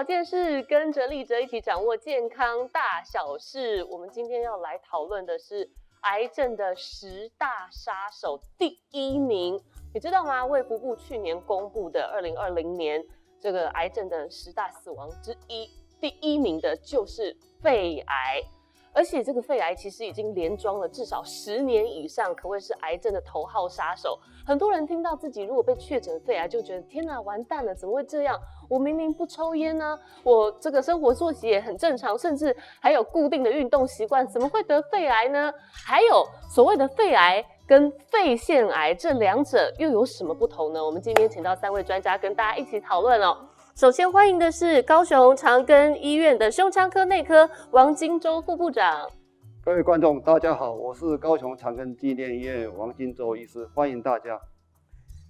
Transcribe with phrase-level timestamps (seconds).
[0.00, 3.84] 保健室，跟着立哲一起掌握健康大小事。
[3.84, 5.70] 我们今天要来讨论的是
[6.00, 9.60] 癌症的十大杀手第一名，
[9.92, 10.46] 你知道吗？
[10.46, 13.04] 卫福部去年公布的二零二零年
[13.38, 15.68] 这个癌症的十大死亡之一，
[16.00, 18.40] 第一名的就是肺癌。
[19.00, 24.18] 而且这个肺癌其实已经连装了至少十年以上，可谓是癌症的头号杀手。
[24.44, 28.38] 很多人听到自己如果被确诊肺癌，就觉得天哪，完蛋了，怎么会这样？
[28.68, 35.50] 我明明不抽烟呢，我这个生活作息也很正常，甚至还有固定的运动习惯，怎么会得肺癌呢？
[35.72, 36.22] 还有
[36.54, 40.84] 所谓的肺癌跟肺腺癌这两者又有什么不同呢？
[40.84, 43.48] 我们今天请到三位专家跟大家一起讨论哦。
[43.80, 49.08] 首先欢迎的是高雄长庚医院的胸腔科内科王金州副部长。
[49.64, 54.38] 各位观众，大家好，我是高雄长庚纪念医院王金州医师，欢迎大家。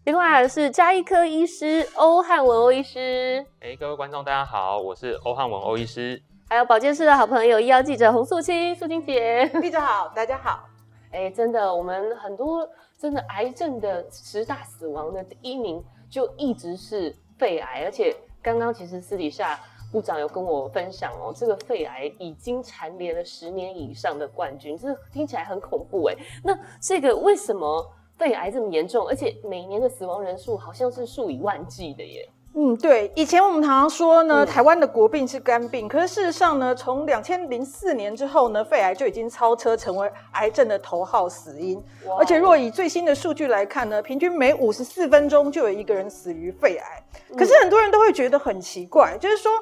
[0.04, 3.46] 另外还是家医科医师欧汉文欧医师。
[3.60, 6.20] 哎，各位观众大家好，我是欧汉文欧医师。
[6.48, 9.48] 还有保健室的好朋友医药记者洪素卿，素卿姐。
[9.62, 10.64] 记者好，大家好。
[11.12, 18.12] 哎，真的，我们很多真的癌症的十大死亡的第一名就一直是肺癌，而且。
[18.42, 19.60] 刚刚其实私底下
[19.92, 26.16] 部长有跟我分享哦，这个肺癌已经蝉联了十年以上的冠军，这听起来很恐怖哎。
[26.42, 32.28] 那这个为什么肺癌这么严重，而且每年的死亡人数好像是数以万计的耶？
[32.52, 41.82] 嗯，对，以前我们常常说呢，台湾的国病是肝病，嗯、可是事实上呢，从两千零四年之后呢，肺癌就已经超车成为癌症的头号死因。
[42.18, 47.02] 而且若以最新的数据来看呢，平均每五十四分钟就有一个人死于肺癌。
[47.36, 49.52] 可是很多人都会觉得很奇怪，就是说。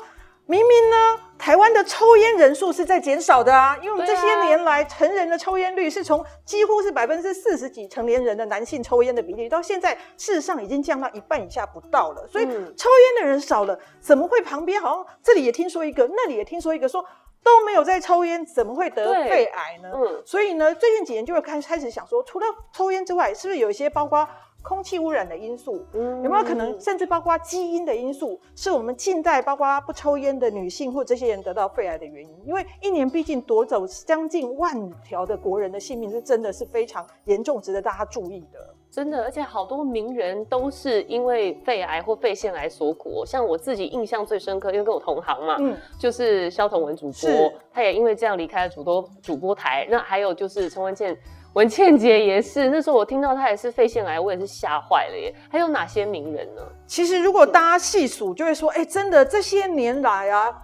[0.51, 12.27] 明明呢，台湾的抽烟人数是在减少的啊，因为我们这些年来成人的抽烟率是从几乎是百分之四十几成年人的男性抽烟的比例，到现在事实上已经降到一半以下不到了。
[12.27, 12.51] 所以抽
[12.89, 17.05] 烟的人少了，怎么会旁边好像这里也听说一个，那里也听说一个，说
[17.43, 19.91] 都没有在抽烟，怎么会得肺癌呢？
[19.95, 24.27] 嗯，所以呢，最近几年就会开开始想说，除了抽烟之外，是不是有一些包括
[24.63, 32.31] 空气污染的因素，嗯、有没有可能，甚至包括基因的因素，是我们近代包括不抽烟的女性或这些人得到肺癌的原因？
[32.45, 38.75] 因为一年毕竟夺走将近万条的国人的性命，是真的是非常严重，值得大家注意的。
[38.91, 43.23] 真的，而且好多名人都是因为肺癌或肺腺癌所苦。
[43.25, 49.87] 像我自己印象最深刻，因为跟我同行嘛，嗯，就是萧彤文主播，他也因为这样离开了主播主播台。
[49.91, 51.17] 那还有就是陈文茜。
[51.59, 55.35] 文倩姐也是，那时候我听到她也是肺腺癌，我也是吓坏了耶。
[55.51, 56.63] 还有哪些名人呢？
[56.87, 60.55] 其实如果大家细数，就会说，哎、真的这些年来啊。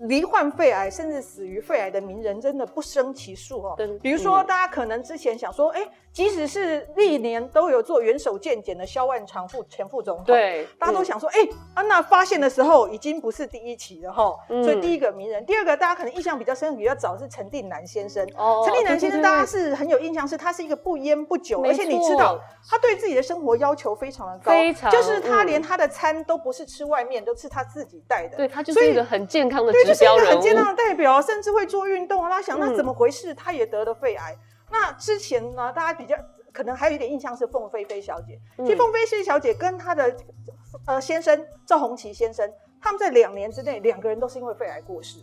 [0.00, 3.76] 罹患肺癌甚至死于肺癌的名人真的不胜其数哦。
[4.02, 5.80] 比如说，大家可能之前想说，哎，
[6.12, 11.38] 即使是历年都有做元首健检的萧万长副前副总统，对，大家都想说，哎，
[11.74, 14.36] 啊，娜发现的时候已经不是第一期了哈。
[14.48, 18.26] 所以第一个名人，第二个大家可能印象比较深、比较早是陈定南先生。
[18.36, 22.38] 哦，陈定南先生大家是很有印象，是他是一个不烟不酒，而且你知道
[22.68, 28.36] 他对自己的生活要求非常的高，非常，就是他连他的餐都不是吃外面，都是他自己带的。
[28.36, 29.69] 对，他就是一个很健康的。
[29.72, 32.30] 对，就是一个很健康的代表，甚至会做运动啊。
[32.30, 33.34] 他想，那怎么回事？
[33.34, 34.36] 他也得了肺癌。
[34.70, 36.16] 那之前呢，大家比较
[36.52, 38.38] 可能还有一点印象是凤飞飞小姐。
[38.58, 40.16] 其实凤飞飞小姐跟她的
[40.86, 42.48] 呃先生赵红旗先生，
[42.80, 45.18] 他们在两年之内，两个人都是因为肺癌过世。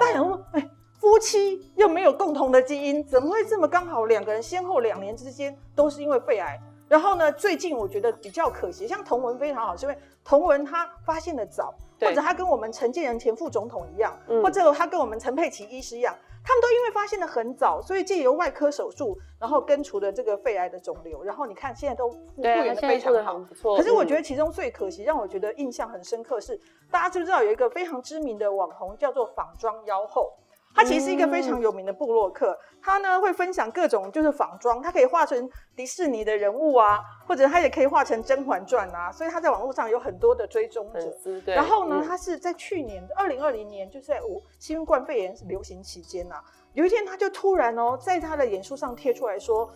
[0.00, 0.68] 大家想说，哎，
[1.00, 4.04] 夫妻又没有共同的基因，怎么会这么刚好？
[4.06, 6.60] 两个人先后两年之间都是因为肺癌。
[6.88, 11.74] 然后呢，最近我觉得比较可惜，像童文非常好，是因为童文他发现的早。
[12.00, 16.14] 或者他跟我们陈建仁前副总统一样，嗯、或者他跟我们陈佩琪医师一样，
[16.44, 23.38] 他们都因为发现的很早，所以借由外科手术，然后根除了这个肺癌的肿瘤，然后你看现在都复原的非常好。
[23.38, 23.76] 不错。
[23.76, 26.58] 可是我觉得其中最可惜，让我觉得印象很深刻是，
[26.90, 30.32] 大家知不知道有一个非常知名的网红叫做仿妆妖后？
[30.78, 41.10] 他其实是一个非常有名的部落客，他呢会分享各种就是仿妆，他可以画成迪士尼的人物啊，或者他也可以画成《甄嬛传》啊，所以他在网络上有很多的追踪者。
[41.44, 41.52] 对。
[41.52, 46.40] 然后呢，他是在去年二零二零年，就是在五新冠肺炎流行期间啊，
[46.74, 49.68] 有一天他就突然哦，在他的脸书上贴出来说，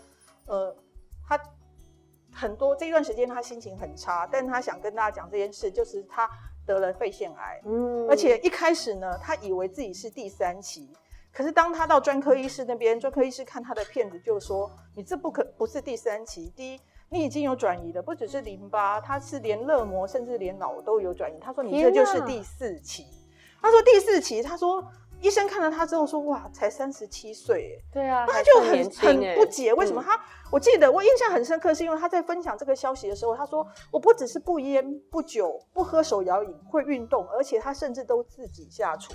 [0.47, 0.73] 呃，
[1.29, 1.37] 他
[2.33, 6.31] 很多这一段时间他心情很差，但他想跟大家讲这件事，就是他。
[6.67, 10.89] 得了肺腺癌，嗯，而且一开始呢，他以为自己是第三期，
[11.33, 21.39] 可是当他到专科医师那边，专科医师看他的片子，就说你这不可不是第三期，第一你已经有转移了，不只是淋巴，它是连热膜甚至连脑都有转移。
[21.41, 23.07] 他说你这就是第四期，
[23.61, 24.83] 他说第四期，他说
[25.23, 30.21] 医生看了他之后说：“哇，才三十七岁，哎，对啊，那他就很很不解，嗯、为什么他？
[30.51, 39.15] 我记得我印象很深刻，是因为他在分享这个消息的时候，他说：我不只是不烟不酒不喝手摇饮，会运动，而且他甚至都自己下厨，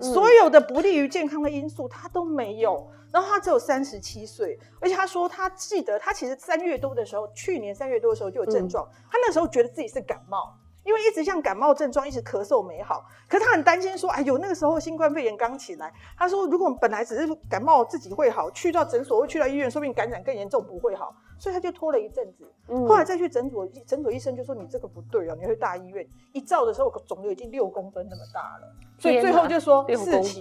[0.00, 2.90] 嗯、所有的不利于健康的因素他都没有。
[3.12, 10.52] 然后他只有三十七岁，而且他说他记得他其实三月多的时候，去年三月多的时候就有症状，嗯、他那时候觉得自己是感冒。”
[10.84, 22.50] 因为一直像感冒症状，一直咳嗽没好，可是他很担心说，哎呦，那个时候新冠肺炎刚起来，他说如果本来只是感冒自己会好，去到诊所或去到医院，说不定感染更严重不会好，所以他就拖了一阵子。
[22.68, 26.06] 嗯、后来再去诊所，诊所医生就说你这个不对哦，你要去大医院。
[26.32, 30.40] 一照的时候，肿瘤已经六公分那么大了，所以最后就说四期。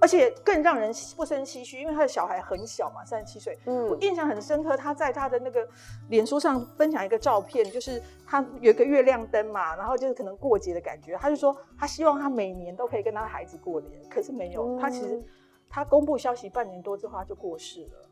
[0.00, 3.56] 而且更让人不生唏嘘，因为他的小孩很小嘛，三十七岁。
[3.64, 5.66] 嗯，我印象很深刻，他在他的那个
[6.10, 11.16] 脸书上分享一个照片，就是他有一个月亮灯嘛，然后就是可能过节的感觉。
[11.16, 14.76] 他就说他希望他每年都可以跟他的孩子过年，可是没有。
[14.76, 15.22] 嗯、他其实
[15.70, 18.10] 他公布消息半年多之后他就过世了。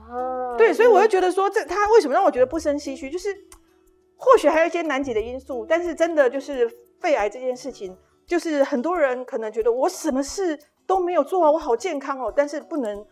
[0.00, 3.10] 啊，对，所以我就觉得说，这他为什么让我觉得不生唏嘘？
[3.10, 3.28] 就是
[4.16, 6.66] 或许还有一些难解的因素，但是真的就是
[7.00, 7.94] 肺癌这件事情，
[8.26, 10.58] 就是很多人可能觉得我什么事。
[10.86, 13.04] 都没有做啊，我好健康哦，但是不能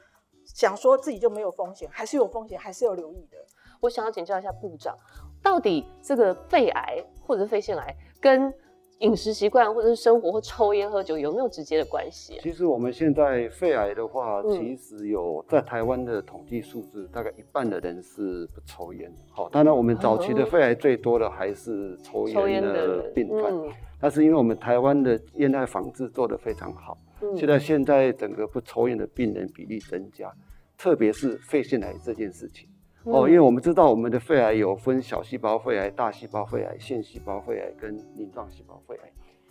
[0.45, 3.39] 想说自己就没有风险，还是有风险，还是要留意的。
[3.81, 4.97] 我想要请教一下部长，
[5.43, 8.53] 到底这个肺癌或者是肺腺癌跟
[9.01, 12.41] 饮食习惯或者是生活或抽烟喝酒有没有直接的关系啊？
[12.43, 19.13] 其实我们现在肺癌的话，其实有在台湾的统计数字，大概一半的人是不抽烟。
[19.33, 23.71] 好，当然我们早期的肺癌最多的还是抽烟的病患，嗯、
[24.01, 26.97] 但是因为我们台湾的烟害防治做得非常好。
[27.37, 30.33] 现在现在整个不抽烟的病人比例增加，
[30.77, 32.69] 特别是肺腺癌这件事情
[33.05, 39.11] 哦，因为我们知道我们的肺癌有分小细胞肺癌、大细胞肺癌、腺细胞肺癌跟鳞状细胞肺癌。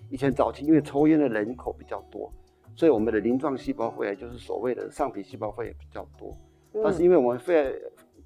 [0.10, 2.32] 以前早期因为抽烟的人口比较多，
[2.76, 6.36] 所以我们的鳞状细胞肺癌就是所谓的上皮细胞肺癌比较多。
[6.84, 7.74] 但是因为我们肺癌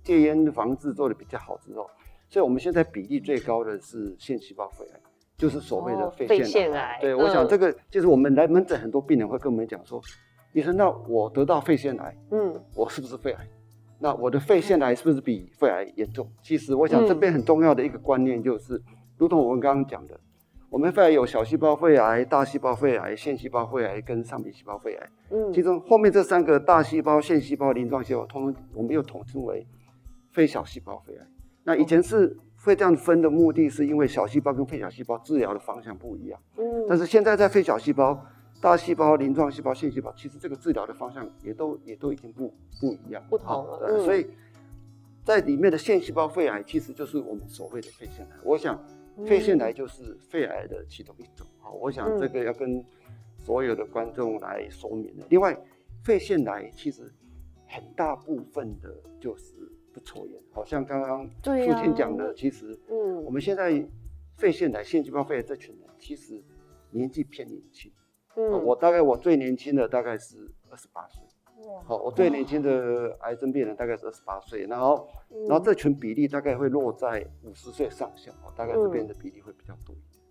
[0.04, 1.89] 戒烟防治做的比较好之后，
[2.30, 5.00] 所以我们现在比例最高的是腺细胞肺癌。
[5.38, 10.01] 就是所谓的肺腺癌，对，我想这个就是我们来门诊很多病人会跟我们讲说，
[10.51, 13.48] 医生，那我得到肺腺癌，嗯，我是不是肺癌？
[14.00, 16.28] 那我的肺腺癌是不是比肺癌严重？
[16.42, 18.81] 其实我想这边很重要的一个观念就是，
[19.18, 20.19] 如同我们刚刚讲的，
[20.72, 29.68] 我们肺癌有小细胞肺癌、大细胞肺癌、腺细胞肺癌跟上皮细胞肺癌，嗯，其中后面这三个大细胞、腺细胞、鳞状细胞，通通我们又统称为
[30.31, 31.28] 非小细胞肺癌。
[31.63, 32.36] 那以前是。
[32.67, 38.21] 会这样分的目的是因为小细胞跟肺小细胞治疗的方向不一样，嗯，但是现在在肺小细胞、
[38.59, 43.87] 大细胞、鳞状细胞、腺细胞，其实这个治疗的方向也都也都已经不不一样，不同了。
[43.87, 44.27] 嗯、所以
[45.23, 48.37] 在里面的腺细胞肺癌其实就是我们所谓的肺腺癌。
[48.43, 48.77] 我想
[49.25, 51.47] 肺腺癌就是肺癌的其中一种。
[51.59, 52.83] 好，我想这个要跟
[53.37, 55.25] 所有的观众来说明的。
[55.29, 55.57] 另外，
[56.03, 57.09] 肺腺癌其实
[57.65, 59.53] 很大部分的就是。
[59.97, 63.83] 不抽烟，好像刚刚父亲讲的，其实，嗯，我们现在
[64.35, 66.39] 肺腺癌、腺细胞肺癌这群人，其实
[66.91, 67.91] 年纪偏年轻。
[68.35, 70.38] 嗯，我大概我最年轻的大概是
[70.69, 71.23] 二十八岁。
[71.83, 75.07] 好，我最年轻的癌症病人大概是二十八岁，然后，
[75.47, 80.23] 然后这群比例大概会落在五十岁上下，大概这边的比例会比较多一点。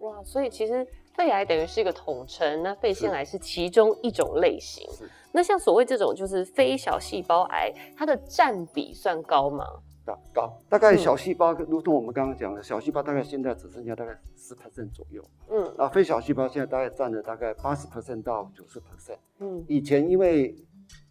[0.00, 0.86] 哇，所以其实
[1.18, 4.88] 肺癌等于是一个统称，那肺腺癌是其中一种类型。
[5.32, 9.64] 那像所谓这种就是非小细胞癌，它的占比算高吗？
[10.06, 15.20] 高，高，大概小细胞，如同我们刚刚讲的，小细胞大概现在只剩下大概十 percent 左右。
[15.50, 19.18] 嗯，啊，非小细胞现在大概占了大概八十 percent 到九十 percent。
[19.40, 20.54] 嗯，以前因为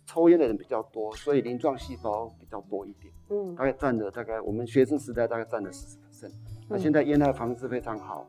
[0.06, 3.14] 抽烟的人比较多，所以鳞状细胞比较多一点。
[3.30, 6.32] 嗯，大概占了大概我们学生时代大概占了四十 percent。
[6.70, 8.26] 那现在烟害防治非常好。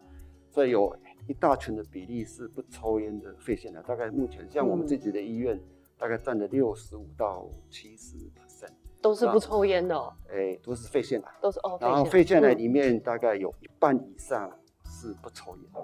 [0.50, 0.92] 所以有
[1.28, 5.62] 一大群的比例是不抽烟的肺腺癌，大概目前像我们自己的医院，嗯、
[5.98, 10.10] 大概占了六十五到七十 percent，都是不抽烟的、哦。
[10.30, 11.76] 哎、欸，都是肺腺癌，都是哦。
[11.82, 14.50] 然后肺腺癌里面大概有一半以上
[14.86, 15.80] 是不抽烟的，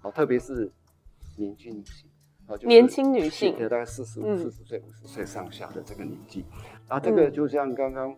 [0.00, 0.68] 好、嗯，特别是
[1.36, 2.10] 年轻女性，
[2.66, 6.44] 年轻女性，大概四十五、四十岁、五十岁上下的这个年纪，
[6.88, 8.12] 啊、嗯，这个就像刚刚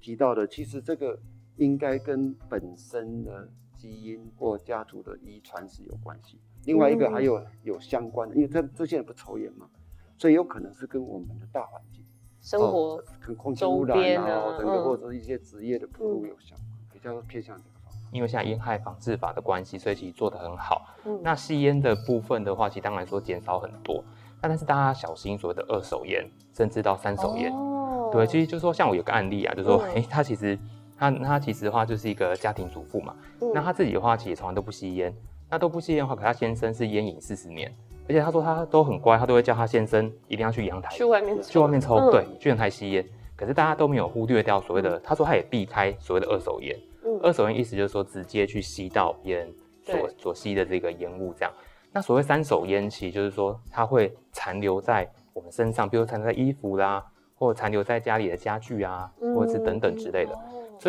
[0.00, 1.16] 提到的，其实这个
[1.58, 3.48] 应该跟本身的。
[3.84, 9.68] 基因或家族的遗传是有关系，另外一个还有有相关的，因为这这些人不抽烟嘛，
[10.16, 12.02] 所以有可能是跟我们的大环境、
[12.40, 18.02] 生活、跟空气污染啊，整个或者一些职业的暴露有相关，比较偏向这个方面。
[18.10, 20.86] 因为现在烟害防治法的关系，所以其实做得很好。
[21.04, 24.02] 嗯，那吸烟的部分的话，其实当然说减少很多，
[24.40, 27.52] 但但是大家小心所谓的二手烟，甚至到三手烟。
[27.52, 30.58] 哦，对，其实就是说像我有个案例啊，就是说，哎，他其实。
[30.96, 35.14] 他他其实的话就是一个家庭主妇嘛，嗯、那他自己的话其实从来都不吸烟，
[35.50, 37.74] 那都不吸烟的话，可他先生是烟瘾四十年，
[38.08, 43.04] 而且他说他都很乖，他都会叫他先生一定要去阳台去外面去外面抽，嗯、对，去阳台吸烟。
[43.36, 46.78] 可是大家都没有忽略掉所谓的，他说他也避开所谓的二手烟。
[47.04, 51.52] 嗯、二手烟意思就是说直接去吸到别人所所吸的这个烟雾这样。
[51.92, 57.04] 那所谓三手烟，其实就是说它会残留在我们身上，比如残留在衣服啦，
[57.36, 60.38] 或残留在家里的家具啊，嗯、或者是等等之类的。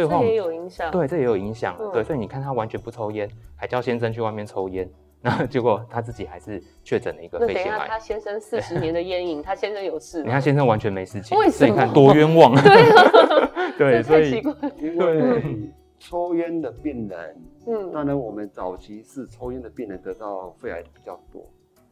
[0.04, 0.92] 所以也有影响。
[0.92, 1.76] 对，这也有影响。
[1.80, 4.90] 嗯、对，所以你看他完全不抽烟，还叫先生去外面抽烟。
[5.22, 7.64] 那结果他自己还是确诊了一个肺腺癌。
[7.64, 10.22] 等一下，他先生四十年的 烟瘾，他先生有事。
[10.24, 11.74] 你看先生完全没事情，为什么？
[11.74, 12.54] 你看多冤枉。
[13.78, 14.42] 对， 所以
[14.78, 17.36] 因为抽烟的病人，
[17.66, 21.42] 嗯，当然我们早期是抽烟的病人得到肺癌的比较多，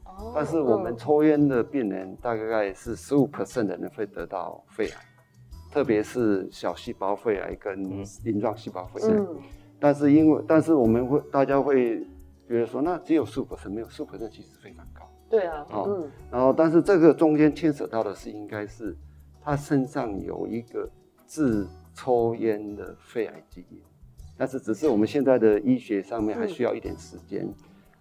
[0.05, 4.97] 哦，但是我们抽烟的病人大概是十五 percent 的人会得到肺癌，
[5.73, 7.81] 特别是小细胞肺癌跟
[8.23, 9.09] 鳞状细胞肺癌。
[9.09, 9.37] 嗯，
[9.79, 12.05] 但是因为，但是我们会大家会。
[12.45, 15.09] 觉得说，那只有十五%，没有十五%，其实非常高。
[15.29, 16.11] 对啊，哦、嗯。
[16.29, 18.95] 然后，但是这个中间牵扯到的是，应该是
[19.41, 20.87] 他身上有一个
[21.25, 21.65] 自
[21.95, 23.81] 抽烟的肺癌基因，
[24.37, 27.47] 但是只是我们现在的医学上面还需要一点时间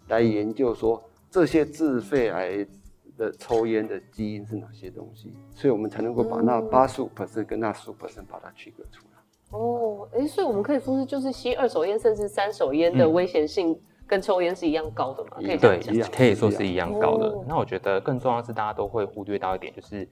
[0.09, 2.67] 来研究说这些致肺癌
[3.17, 9.59] 的抽烟的基因是哪些东西，所以我们才能够把那八十五 percent 跟那十五 percent 把它区隔出来。
[9.59, 13.81] 哦，哎，所以我们可以说是就是吸二手烟甚至三手烟的危险性、嗯。
[14.05, 15.31] 跟抽烟是一样高的嘛？
[15.37, 15.81] 可以对，
[16.15, 17.29] 可以说是一样高的。
[17.29, 20.07] 哦、那我觉得更重要的是，大家都会忽略到一点，就是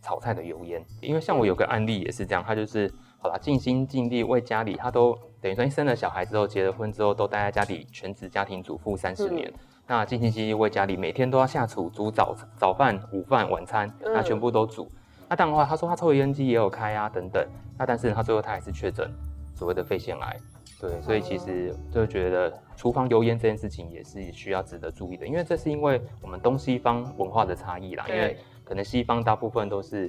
[0.00, 0.84] 炒菜的油烟。
[1.00, 2.88] 因为像我有个案例也是这样，他就是
[3.18, 9.48] 好啦，尽心尽力为家里，他都等于说生了小孩之后，结了婚之后，都待在家里全职家庭主妇三十年。
[9.48, 9.54] 嗯、
[9.90, 14.84] 那尽心尽力为家里，每天都要下厨煮早早饭、午饭、晚餐，那全部都煮。
[14.84, 17.44] 嗯、那当然的话，他说他抽油烟机也有开啊，等等。
[17.76, 19.12] 那但是他最后他还是确诊
[19.52, 20.36] 所谓的肺腺癌。
[20.80, 28.06] 对，所以其实就觉得厨房油烟这件事情也是需要值得注意的，因为这是因为我们东西方文化的差异啦。
[28.08, 30.08] 因为可能西方大部分都是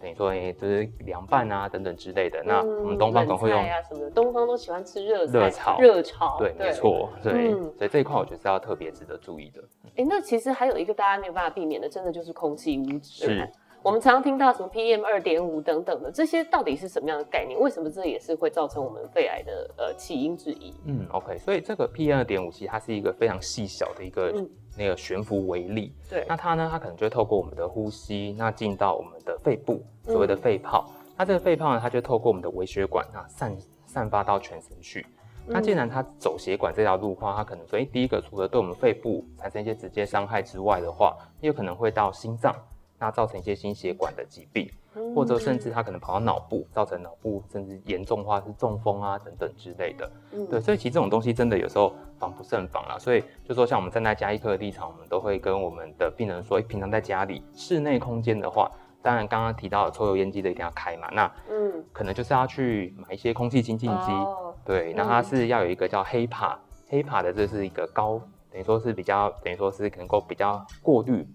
[0.00, 2.40] 等于说，哎，就是凉拌啊等等之类的。
[2.40, 6.38] 嗯、那我们东方可能会用啊什么的，东方都喜欢吃热热炒，热炒。
[6.38, 7.10] 对，没错。
[7.22, 9.62] 对，嗯、所以这一块我觉得是要特别值得注意的。
[9.96, 13.00] 哎，那其实还有一个大家没有办法避免的，真的就是空气污染。
[13.02, 13.50] 是。
[13.82, 17.58] 我们常常听到什么 PM 二点五等等的，这些到底是什么样的概念？
[17.58, 20.74] 为什么这也是会造成我们肺癌的呃起因之一？
[20.84, 24.46] 嗯，OK，所以这个 PM 二点五其实它是一个非常细小的一个、嗯、
[24.76, 25.94] 那个悬浮微粒。
[26.10, 30.86] 对，那它呢，它可能就会透过我们的呼吸，那进到我们的肺部，所谓的肺泡。
[31.06, 33.56] 嗯、那这个肺泡呢，它就透过我们的微血管啊散
[33.86, 35.06] 散发到全身去。
[35.46, 42.54] 嗯、那既然它走血管这条路的话，它可能所以第一个除了对我们肺部产生一些直接伤害之外的话，也有可能会到心脏。
[43.00, 44.70] 那造成一些心血管的疾病，
[45.14, 50.08] 或者甚至它可能跑到脑部，造成脑部甚至严重化是中风啊等等之类的。
[50.32, 52.98] 嗯，对，所以其实这种东西真的有时候防不胜防啦。
[52.98, 61.08] 所以就说像我们站在加医科的立场，我们都会跟我们的病人说，平常在家里室内空间的话，当然刚刚提到的抽油烟机的一定要开嘛。
[61.12, 64.12] 那嗯，可能就是要去买一些空气清净机。
[64.12, 68.20] 哦，对，那它是要有一个叫 HEPA，HEPA 的这是一个高，
[68.52, 71.26] 等于说是比较，等于说是能够比较过滤。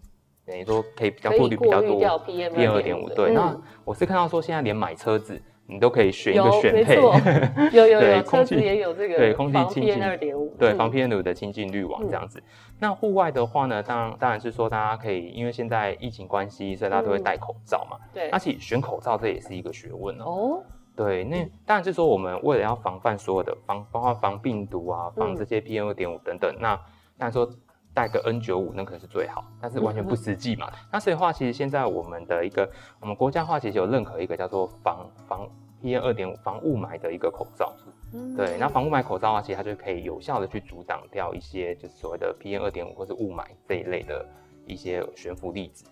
[0.45, 3.31] 等于说可以比较过滤比较多 PM 二点五，对。
[3.33, 6.95] 那我是看到说现在连买车子你都可以选一个选配，
[7.75, 12.43] 有有有，车子也有这个对空气清净二点五，对防 PM 二点五的清净滤网这样子。
[12.77, 17.97] 那户外的话呢，当然当然是说大家可以，因为现在疫情关系，所以大家都会戴口罩嘛。
[18.13, 18.29] 对。
[18.29, 20.61] 而且选口罩这也是一个学问哦。
[20.95, 26.55] 对，那当然是说我们为了要防范所有的防，包括防病毒啊，防这些 PM 二点五等等。
[26.59, 26.75] 那
[27.17, 27.49] 当然说。
[27.95, 30.67] 戴个 N 九五那可能是最好，但是完全不实际嘛。
[30.69, 35.49] 嗯、那所以话，其实现在我们的一个，我们国家话其实有认可一个叫做防防
[35.81, 37.73] PM 二点五防雾霾的一个口罩。
[38.13, 44.25] 嗯、对，那防雾霾口罩的话，其实它就可以有效的去阻挡掉一些就是所谓的 PM 二点五或是雾霾这一类的
[44.65, 45.85] 一些悬浮粒子。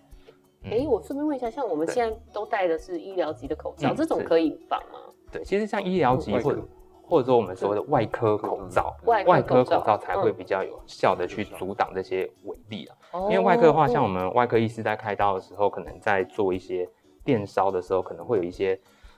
[0.64, 4.98] 哎、嗯欸，我顺便问一下，像我们现在都戴的是医疗级的口罩，这种可以防吗？
[5.32, 6.62] 对，其实像医疗级或者。
[7.14, 12.96] 或者说我们所谓的外科口罩，外科口罩才会比较有效的去阻挡这些微粒啊。
[13.30, 16.90] 因为外科的话，像我们外科医师在开刀的时候，可能在做一些
[17.22, 18.76] 电烧的时候，可能会有一些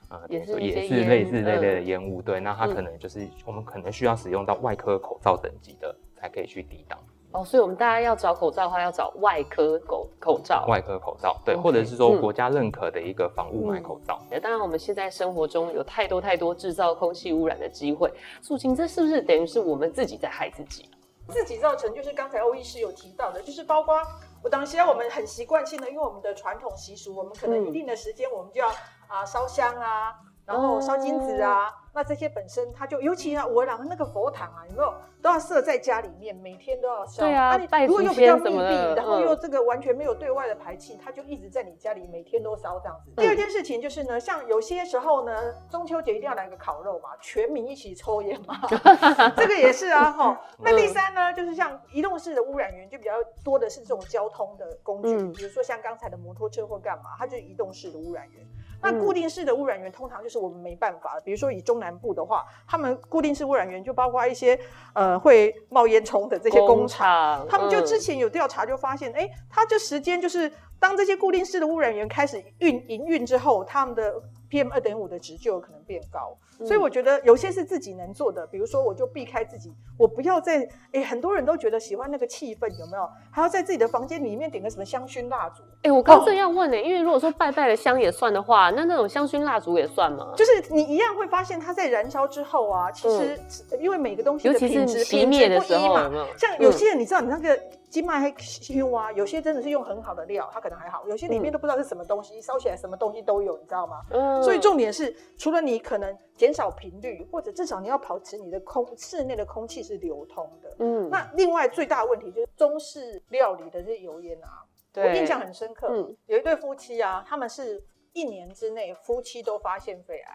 [0.09, 2.21] 呃，也是类似类似类类的烟雾。
[2.21, 6.99] 对，那它可能就是我们可能需要使用到外科口罩等级的，才可以去抵挡。
[7.31, 10.65] 哦，所以我们大家要找口罩的话，要找外科口口罩。
[10.67, 14.17] 外科口罩，对，Okay, 或者是说国家认可的一个防雾霾口罩。
[14.31, 14.41] 嗯嗯。
[14.41, 20.89] 当然，我们现在生活中有太多太多制造空气污染的机会，素清，这是不是等于是我们自己在害自己？
[21.27, 23.95] 自己造成，就是刚才欧医师有提到的，就是包括
[24.41, 28.69] 我当时我们很习惯性的，因为我们的传统习俗，我们可能一定的时间我们就要
[29.07, 30.15] 啊烧香啊。
[30.47, 31.67] 然后烧金子啊。
[31.67, 37.23] 嗯那这些本身，它就尤其啊，我讲那个佛堂啊，有没有都要设在家里面，每天都要烧。
[37.23, 43.09] 对啊，啊如果又比较密闭，然后又这个完全没有对外的排气，它就一直在你家里每天都烧这样子。
[43.09, 48.61] 嗯、第二件事情就是呢，像有些时候呢，中秋节一定要来个烤肉嘛，全民一起抽烟嘛，
[49.35, 50.39] 这个也是啊哈。
[50.59, 53.13] 那第三呢，就是像移动式的污染源，就比较
[53.43, 58.47] 多的是这种交通的工具，嗯、比如说像刚才的摩托车或干嘛，它就是移动式的污染源。
[58.81, 64.59] 那固定式的污染源通常就是我们没办法，比如说以中南部的话，他们固定式污染源就包括一些
[64.93, 74.13] 呃会冒烟囱的这些工厂，他们就之前有调查就发现，哎，它这时间就是当这些固定式的污染源开始运营运之后，他们的
[74.49, 76.37] PM 二点五的值就有可能变高。
[76.65, 83.07] 所以我觉得有些是自己能做的，比如说我就避开自己，我不要在诶，很多人都觉得喜欢那个气氛，有没有？
[83.29, 85.61] 还要在自己的房间里面点个什么香薰蜡烛？
[85.83, 90.33] 哎，我刚正要问呢、欸，因为如果说拜拜的香也算的话，那那种香薰蜡烛也算吗？
[90.35, 93.39] 就是你一样会发现它在燃烧之后啊，其实
[93.79, 97.59] 因为每个东西的品质品质不一嘛，有有像有些人你知道你那个。
[97.89, 98.35] 金麦还
[98.73, 104.01] 用啊，有些真的是用很好的料，它可能还好；有些里面都不知道是什么东西，烧、嗯、起来什么东西都有，你知道吗？
[104.11, 104.43] 嗯。
[104.43, 110.75] 所以重点是，除了你可能减少频率，或者至少你要保持你的空室内的空气是流通的。
[110.79, 111.09] 嗯。
[111.09, 115.87] 那另外最大的问题就是中式料理的这些油烟啊，对我印象很深刻。
[115.89, 116.15] 嗯。
[116.25, 120.33] 有一对夫妻啊，他们是一年之内夫妻都发现肺癌。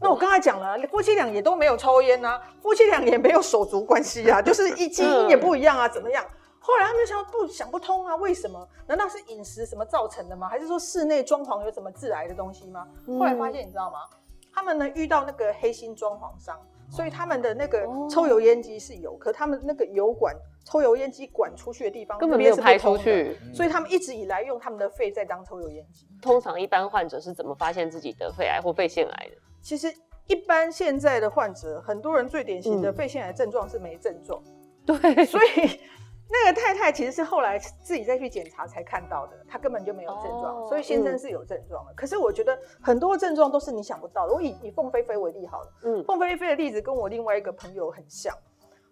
[0.00, 6.24] 那我刚才讲了，夫妻俩也都没有抽烟啊，夫妻俩也没有手足关系啊，就是一基因也不一样啊，怎么样？
[6.66, 8.16] 后来他们就想不想不通啊？
[8.16, 8.66] 为什么？
[8.86, 10.48] 难道是饮食什么造成的吗？
[10.48, 12.88] 还是说室内装潢有什么致癌的东西吗？
[13.06, 13.98] 嗯、后来发现，你知道吗？
[14.50, 16.58] 他们呢遇到那个黑心装潢商，
[16.90, 26.06] 所以他们的那个抽油烟机是有，哦、可他们那个油管抽油烟机管出去的地方根本没有排出去，所以他们一直以来用他们的肺在当抽油烟机。
[26.22, 29.36] 通常一般患者是怎么发现自己得肺癌或肺腺癌的？
[29.60, 29.92] 其实
[30.28, 34.42] 一般现在的患者，很多人最典型的肺腺癌症状是没症状，
[34.86, 35.78] 嗯、对，所以。
[36.26, 41.92] 那个太太其实是后来自己再去检查才看到的，她根本就没有症状，oh, 所以先生是有症状的。
[41.92, 44.34] 嗯、可是我觉得很多症状都是你想不到的。
[44.34, 48.34] 我以以凤飞飞为例好了，嗯，凤飞飞的例子跟我另外一个朋友很像。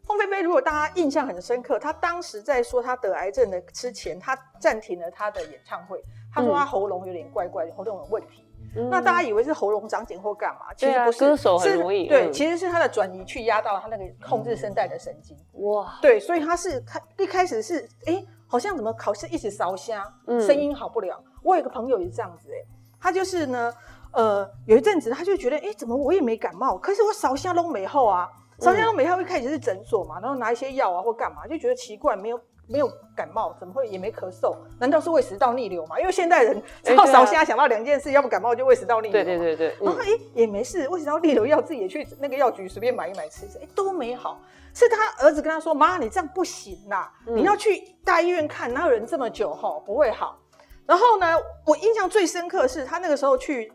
[0.05, 6.03] 凤飞飞如果大家印象很深刻，她当时在说她得癌症的之前，她暂停了她的演唱会，
[6.35, 8.45] 她说她喉咙有点怪怪的，喉咙有问题。
[8.77, 10.73] 嗯、那大家以为是喉咙长茧或干嘛？
[10.77, 12.07] 其实不是，啊、歌手很容易。
[12.09, 15.37] 对，嗯、其实是他的转移去压到他那个控制声带的神经。
[15.65, 20.01] 哇，对，所以他是开一开始是哎、欸，好像怎么考试一直烧声，
[20.41, 21.23] 声音好不了。
[21.25, 22.65] 嗯、我有一个朋友也是这样子、欸，哎，
[23.01, 23.73] 他就是呢，
[24.13, 32.41] 呃，有一阵子他就觉得，哎、欸，怎么我也没感冒，可是我烧声都没后啊，烧香都没后，一开始是诊所嘛，然后拿一些药啊或干嘛，就觉得奇怪，没有。
[32.69, 34.57] 没有感冒，怎么会也没咳嗽？
[34.79, 36.01] 难道是胃食道逆流吗？
[36.01, 39.13] 因为现代人只要烧声想到两件事，要不感冒就胃食道逆流。
[39.13, 39.77] 对对对对。
[39.81, 44.41] 然后哎、欸、也没事，胃食道逆流药自己也去那个药局随便买一买吃吃，哎、欸、都没好。
[44.75, 50.39] 是他儿子跟他说：“妈，你这样不行啦，嗯、你要去大医院看，哪有人这么久哈不会好。”
[50.87, 53.71] 然后呢，我印象最深刻的是他那个时候去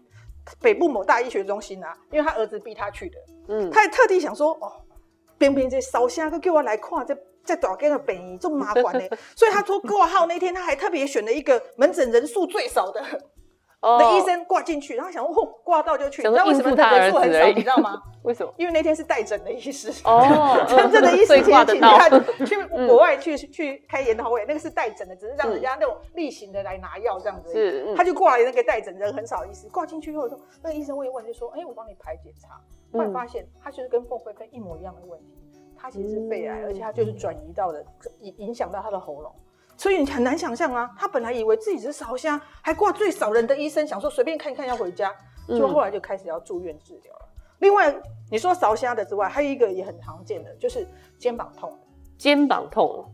[0.59, 3.17] 北部某大医学中心啊，因为他儿子逼他去的，
[3.49, 4.71] 嗯，他还特地想说：“哦，
[5.37, 7.15] 边边这烧声，他叫我来看这。”
[7.47, 13.01] 在大间的北医这么麻烦呢， 所以他说挂号那天他还特别选了一个门诊人数最少的
[13.79, 17.47] 的医生挂进去，然后想说哦挂到就去，你知道为什么他人数很少？
[17.47, 18.01] 你知道吗？
[18.23, 18.53] 为什么？
[18.57, 22.11] 因为那天是带诊的医师哦，真正的医师请你看
[22.45, 27.53] 去国外去去开研讨会，那个是带诊的，只是让人家那种例行的来拿药这样子。
[27.53, 32.59] 是，他就挂了那个带诊人很少的医师挂进去以后说，那个医生问一问就说，哎，我帮你排检查，
[32.91, 35.46] 后来发现他就是跟凤飞飞一模一样的问题。
[35.79, 37.83] 他其实是肺癌，而且他就是转移到了
[38.21, 39.31] 影影响到他的喉咙，
[39.77, 40.89] 所以你很难想象啊。
[40.97, 45.13] 他本来以为自己是烧声，还挂最少人的医生，想说随便看一看要回家，
[45.47, 47.29] 结果后来就开始要住院治疗了。
[47.29, 47.95] 嗯、另外，
[48.29, 50.87] 你说烧虾的之外，还有一个也很常见的，就是
[51.17, 51.71] 肩膀痛。
[52.17, 53.05] 肩膀痛，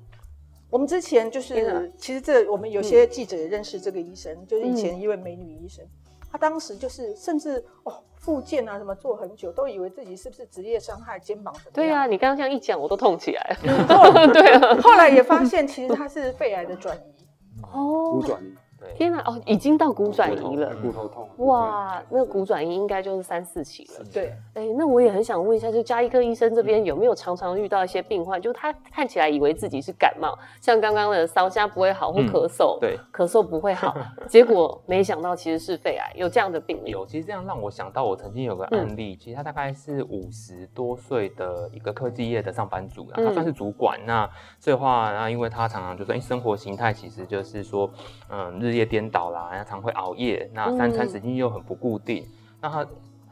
[0.69, 5.85] 我们之前就是，其实这我们有些记者也认识这个医生，嗯、就是以前一位美女医生，
[6.33, 8.03] 她当时就是甚至哦。
[8.23, 11.73] 复健啊，什么做很久，都以为自己是不是职业伤害，肩膀什么样？
[11.73, 14.27] 对啊，你刚刚这样一讲，我都痛起来了。
[14.31, 17.25] 对啊，后来也发现其实他是肺癌的转移。
[17.63, 18.55] 哦，骨转移。
[18.95, 21.27] 天哪，哦，已经到骨转移了，骨头痛。
[21.37, 24.05] 哇，那骨转移应该就是三四期了。
[24.13, 33.95] 对，哎，那我也很想问一下，就加医科医生这边有没有常常遇到一些病患，就他看起来以为自己是感冒，像刚刚的烧声不会好或咳嗽，对， 咳嗽不会好，
[34.27, 36.91] 结果没想到其实是肺癌，有这样的病例。
[36.91, 43.99] 有，其实这样让我想到，我曾经有个案例，其实他大概是五十多岁的一个科技业的上班族，他算是主管。
[44.05, 47.89] 那这话，那因为他常常就说，哎，生活形态其实就是说，
[48.29, 49.63] 嗯，日夜颠倒啦。
[49.63, 52.29] 常会熬夜，那三餐时间又很不固定，嗯、
[52.61, 52.85] 那他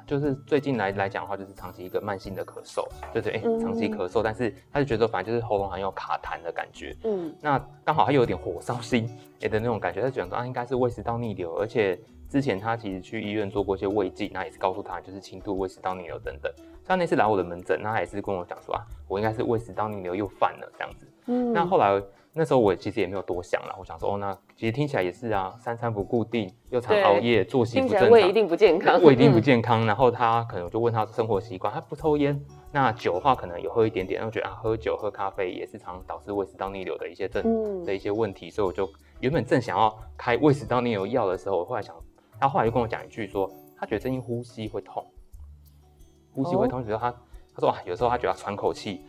[0.08, 9.10] 就是最近来来讲的话，就是长期一个慢性的咳嗽，就是哎、欸、长期咳嗽，但是他就觉得反正就是喉咙好像有卡痰的感觉，嗯，那刚好他有点火烧心
[9.41, 11.99] 哎的那种感觉，他觉得说啊应该是胃食道逆流，而且
[12.30, 16.51] 之前他其实去医院做过一些胃镜，那也是告诉他就是轻度胃食道逆流等等。
[16.88, 22.01] 像那次来我的门诊，那他也是跟我讲说啊，我应该是胃食道逆流又犯了这样子，嗯，那后来。
[22.34, 29.84] 那时候我其实也没有多想了，我想说哦，那其实听起来也是啊，三餐不固定，又常熬夜，作息不正常，胃一定不健康，胃一定不健康。
[29.84, 32.41] 嗯、然后他可能我就问他生活习惯，他不抽烟，
[32.72, 38.89] 那酒的话可能有喝一点点，然后觉得啊，喝酒喝咖啡也是常导致胃食道逆流的一些症、嗯、的一些问题，所以我就
[39.20, 41.94] 原本正想要开胃食道逆流药的时候，我后来想，
[42.39, 45.06] 他后来就跟我讲一句说，他觉得最近呼吸会痛，
[46.32, 47.15] 呼吸会痛，觉得他、哦、
[47.54, 49.02] 他说啊，有时候他觉得喘口气。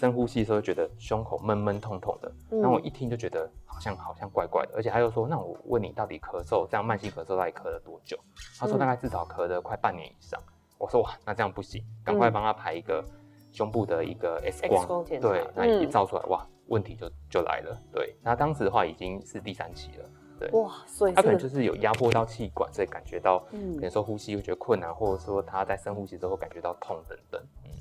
[0.00, 8.18] 深呼吸的时候觉得胸口闷闷痛痛的，然后我一听就觉得好像好像怪怪的，而且他又说，那我问你到底咳嗽这样慢性咳嗽到底咳了多久？
[8.58, 10.40] 他说大概至少咳了快半年以上。
[10.78, 13.04] 我说哇，那这样不行，赶快帮他排一个
[13.52, 17.78] 胸部的一个 X 光，光对，那一照出来哇，问题就就来了。
[17.92, 20.08] 对，那当时的话已经是第三期了。
[20.40, 27.40] 对哇，所以他可能就是有压迫到气管，所以感觉到，嗯，可能说呼吸会觉得困难，或者说他在深呼吸之后感觉到痛等等。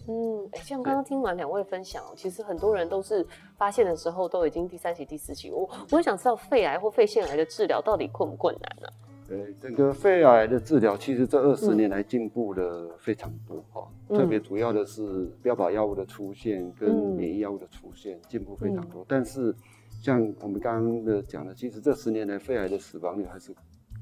[0.10, 5.52] 嗯，哎、欸，像刚刚听完两位分享，其实很多人都是发现的时候都已经第三期、第四期。
[5.52, 8.94] 我我也想知道肺癌或肺腺癌的治疗到底困不困难呢、啊？
[9.26, 19.56] 对，整个肺癌的治疗其实这二十年来进步的非常多哈，嗯、特别主要的是标靶药物的出现跟免疫药物的出现进步非常多，嗯、但是。
[20.00, 23.54] 像我们刚刚的讲的，其实这十年来肺癌的死亡率还是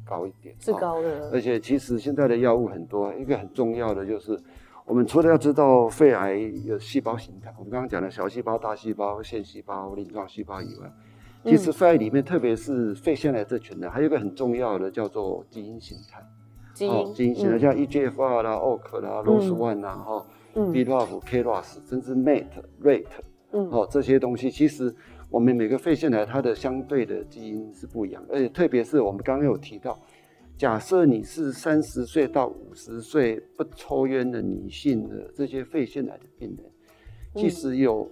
[0.06, 1.30] 高一点，是高的。
[1.32, 4.40] 而且其实现在的药物很多，一个很重要的就是，
[4.86, 10.94] 我们除了要知道肺癌有细胞形态，我们刚刚讲的小细胞、大细胞、腺细胞、鳞状细胞以外，
[11.44, 16.24] 其实肺癌里面，特别是肺腺癌这群的，还有一个很重要的叫做基因形态。
[16.76, 22.46] 基因基因形态像 EGFR 啦、OAK 啦、ROS1 啦、哈、BRAF、KRAS，甚至 MET、
[22.84, 23.06] RAT，
[23.52, 24.96] 嗯，哦，这些东西其实。
[25.30, 30.00] 我们每个肺腺癌它的相对的基因是不一样，而且特别是我们刚刚有提到，
[30.58, 36.72] 假设你是三十岁到五十岁不抽烟的女性的这些肺腺癌的病人，
[37.36, 38.10] 其实有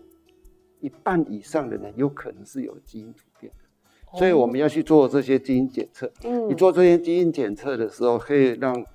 [0.82, 6.12] 一半以上的人有可能是有基因突变的，所以我们要去做这些基因检测。
[6.24, 8.86] 嗯你做这些基因检测的时候，可以让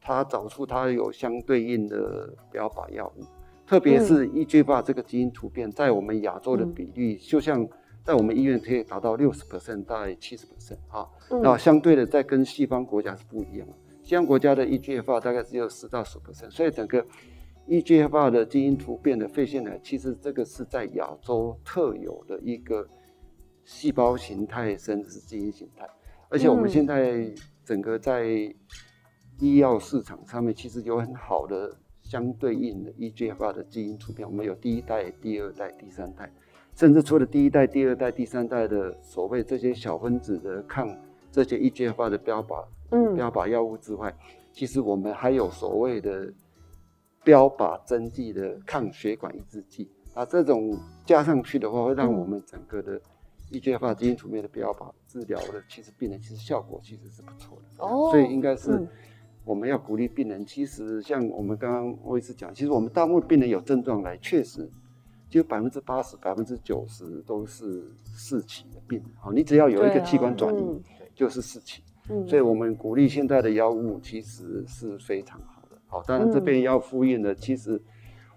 [0.00, 3.22] 他找出他有相对应的标靶药物。
[3.68, 7.68] 特别是 EGFR 这个基因突变，在我们亚洲的比例，嗯、就像
[8.02, 11.06] 在我们医院可以达到六十 percent 大概七十 percent 哈。
[11.42, 13.74] 那、嗯、相对的，在跟西方国家是不一样的。
[14.02, 17.04] 西方国家的 EGFR 大概只有十到十 percent，所以整个
[17.66, 22.88] EGFR 的基因突变的肺腺癌，其实这个是在亚洲特有的一个
[23.66, 25.86] 细胞形态，甚至是基因形态。
[26.30, 27.30] 而且我们现在
[27.66, 28.24] 整个在
[29.40, 31.76] 医药市场上面，其实有很好的。
[32.08, 36.32] 相对应的 EGFR 的基因突变，我们有第一代、第二代、第三代，
[36.74, 40.88] 甚至除了第一代、第二代、第三代的所谓这些小分子的抗
[41.30, 44.12] 这些 EGFR 的标靶，嗯，标靶药物之外，
[44.52, 46.32] 其实我们还有所谓的
[47.22, 49.90] 标靶针剂的抗血管抑制剂。
[50.14, 52.98] 啊，这种加上去的话，会让我们整个的
[53.52, 57.84] EGFR 基因突变的标靶治疗的，其实病人其实效果其实是不错的。
[57.84, 58.88] 哦，所以应该是。
[59.38, 64.70] 嗯我们要鼓励病人，其实像我们刚刚我也是讲，其实我们大部分病人有症状来，确实
[65.30, 69.08] 就百分之八十、百分之九十都是四期的病人。
[69.18, 70.82] 好，你只要有一个器官转移，啊嗯、
[71.14, 71.82] 就是四期。
[72.10, 75.78] 嗯，所以我们鼓励现在的药物其实是非常好的。
[75.86, 77.80] 好，当然这边要呼应的，其实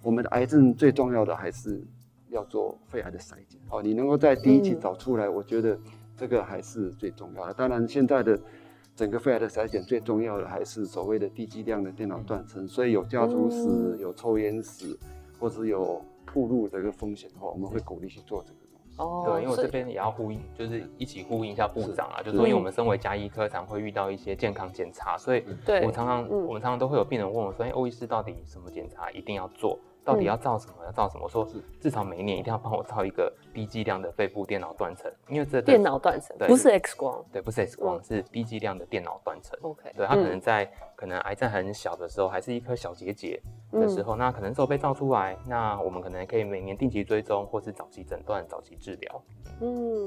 [0.01, 1.83] 我们的癌症最重要的还是
[2.29, 3.59] 要做肺癌的筛检。
[3.67, 5.77] 好，你能够在第一期找出来，嗯、我觉得
[6.15, 7.53] 这个还是最重要的。
[7.53, 8.39] 当然现在的。
[9.01, 14.95] 整个肺癌的筛检最重要的还是所谓的低剂量的电脑断层，所以有家族史、嗯、有抽烟史，
[15.39, 15.99] 或是有
[16.31, 18.93] 暴露这个风险的话，我们会鼓励去做这个东西。
[18.97, 25.43] 哦，对，因为我这边也要呼应，就是一起呼应一下部长啊，是就是说，因为我们身为家医科，常会遇到一些健康检查，所以
[25.83, 30.73] 我常常，嗯、我们常常都会有病人问我说：“哎，欧医师到底什么检查一定要做？”到底要造什么？
[30.85, 31.29] 要造什么？
[31.29, 31.47] 说
[31.79, 39.57] 至少每一年一定要帮我造一个低剂量的肺部电脑断层，因为这电脑断层不是 X 光，对，不是 X 光，是低剂量的电脑断层。
[39.61, 43.39] OK，对，它可能在可能癌症很小的时候，还是一颗小结节
[43.71, 49.23] 的时候，那可能时候被造出来，那我们可能可以每年定期追踪，或是早期诊断、早期治疗。
[49.61, 50.01] 嗯。